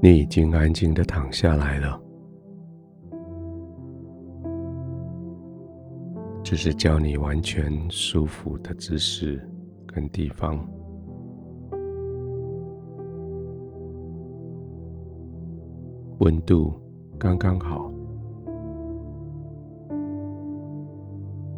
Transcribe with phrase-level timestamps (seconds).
[0.00, 2.00] 你已经安静的躺下来了，
[6.44, 9.40] 只是叫你完全舒服的姿势
[9.86, 10.64] 跟地方，
[16.18, 16.72] 温度
[17.18, 17.90] 刚刚好，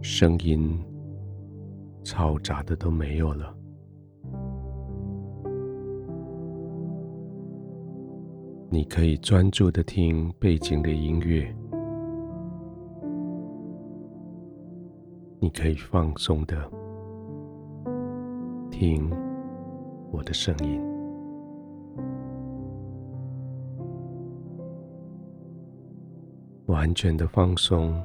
[0.00, 0.78] 声音
[2.02, 3.54] 嘈杂的都没有了。
[8.70, 11.52] 你可以专注的听背景的音乐，
[15.40, 16.70] 你可以放松的
[18.70, 19.10] 听
[20.12, 20.80] 我的声音，
[26.66, 27.98] 完全的放松，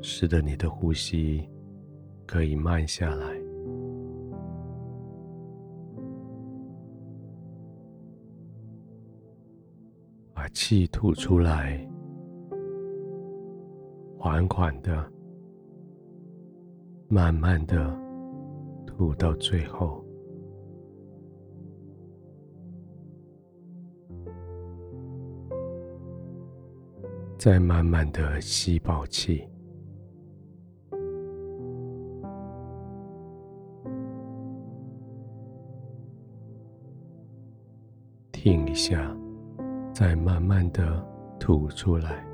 [0.00, 1.46] 使得你的呼吸
[2.26, 3.31] 可以慢下来。
[10.52, 11.84] 气吐出来，
[14.18, 15.10] 缓缓的、
[17.08, 17.98] 慢慢的
[18.86, 20.04] 吐到最后，
[27.38, 29.48] 再慢慢的吸饱气，
[38.30, 39.16] 停一下。
[40.02, 41.00] 再慢慢的
[41.38, 42.26] 吐出来。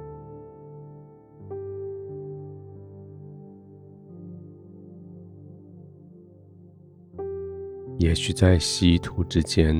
[7.98, 9.76] 也许在吸吐之间，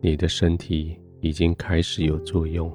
[0.00, 2.70] 你的身体已经开始有作用。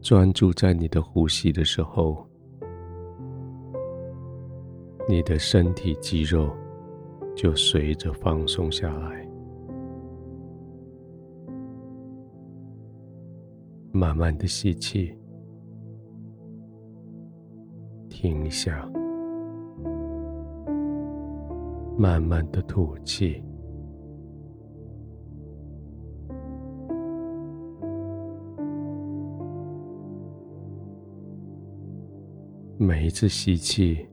[0.00, 2.26] 专注在你的呼吸的时候，
[5.06, 6.48] 你的身体肌肉
[7.36, 9.23] 就随着放松下来。
[13.96, 15.16] 慢慢的吸气，
[18.08, 18.90] 停下，
[21.96, 23.40] 慢慢的吐气。
[32.76, 34.04] 每一次吸气，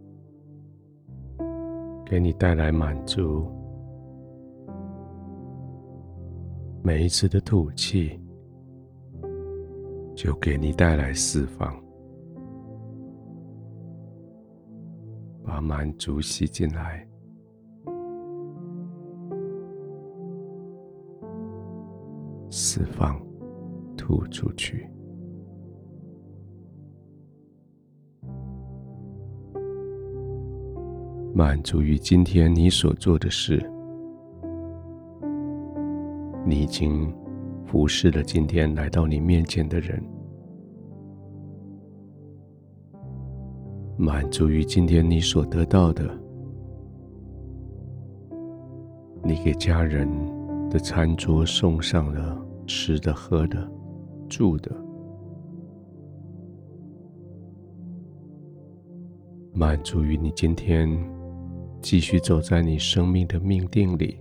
[2.05, 3.43] 给你带来满足；
[6.83, 8.21] 每一次的吐气，
[10.21, 11.75] 就给你带来释放，
[15.43, 17.03] 把满足吸进来，
[22.51, 23.19] 释放，
[23.97, 24.87] 吐出去。
[31.33, 33.57] 满足于今天你所做的事，
[36.45, 37.11] 你已经。
[37.71, 40.03] 服侍了今天来到你面前的人，
[43.97, 46.03] 满足于今天你所得到的，
[49.23, 50.05] 你给家人
[50.69, 53.65] 的餐桌送上了吃的、喝的、
[54.27, 54.69] 住的，
[59.53, 60.89] 满足于你今天
[61.81, 64.17] 继续走在你生命的命定里。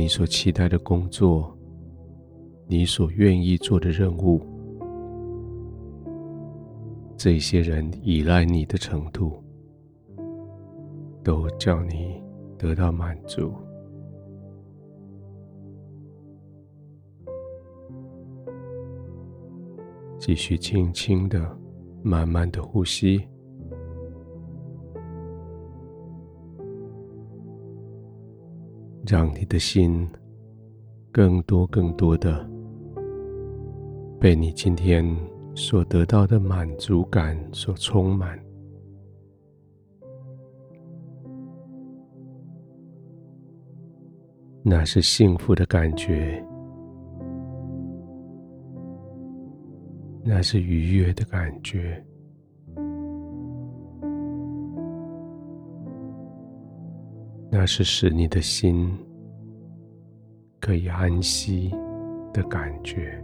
[0.00, 1.54] 你所期待的工作，
[2.66, 4.40] 你所愿意做的任务，
[7.18, 9.44] 这些人依赖你的程度，
[11.22, 12.18] 都叫你
[12.56, 13.52] 得到满足。
[20.18, 21.54] 继续轻轻的、
[22.02, 23.20] 慢慢的呼吸。
[29.10, 30.08] 让你的心
[31.10, 32.48] 更多、更多的
[34.20, 35.04] 被你今天
[35.52, 38.38] 所得到的满足感所充满，
[44.62, 46.40] 那是幸福的感觉，
[50.22, 52.00] 那是愉悦的感觉。
[57.52, 58.96] 那是使你的心
[60.60, 61.74] 可以安息
[62.32, 63.22] 的感觉。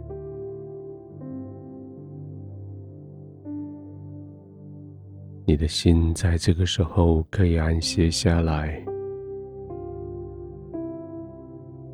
[5.45, 8.83] 你的心在这个时候可以安歇下来，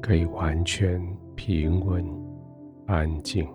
[0.01, 0.99] 可以完全
[1.35, 2.03] 平稳、
[2.87, 3.47] 安静。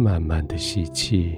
[0.00, 1.36] 慢慢的吸气，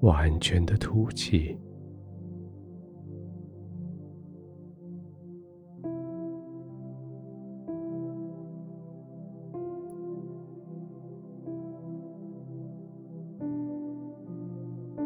[0.00, 1.58] 完全的吐气。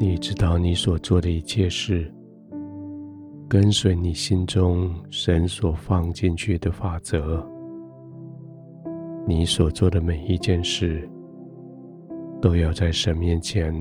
[0.01, 2.13] 你知道你所做的一切事，
[3.49, 7.45] 跟随你心中神所放进去的法则。
[9.29, 11.07] 你所做的每一件事，
[12.41, 13.75] 都要在神面前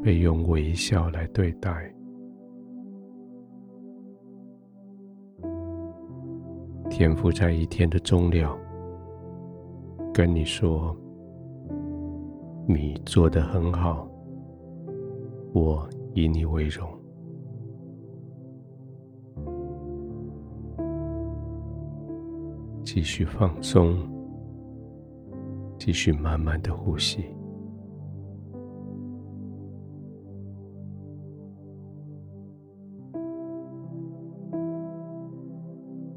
[0.00, 1.92] 被用微笑来对待。
[6.88, 8.56] 天父在一天的终了，
[10.12, 10.96] 跟你说
[12.68, 14.08] ：“你做得很好。”
[15.52, 15.84] 我
[16.14, 16.88] 以你为荣，
[22.84, 23.96] 继续放松，
[25.78, 27.24] 继续慢慢的呼吸。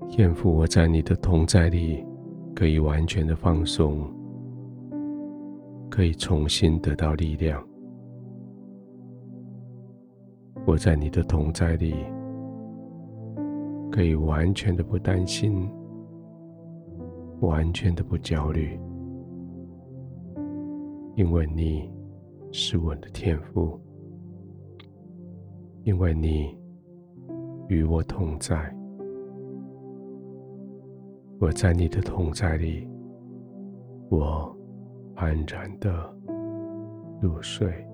[0.10, 2.06] 天父，我在你的同在里，
[2.54, 4.06] 可以完全的放松，
[5.90, 7.66] 可以重新得到力量。
[10.66, 11.96] 我在你的同在里，
[13.90, 15.70] 可以完全的不担心，
[17.42, 18.80] 完全的不焦虑，
[21.16, 21.90] 因为你
[22.52, 23.80] 是我的天赋，
[25.84, 26.58] 因为你
[27.68, 28.76] 与我同在。
[31.40, 32.90] 我在你的同在里，
[34.10, 34.52] 我
[35.14, 36.12] 安然的
[37.22, 37.87] 入睡。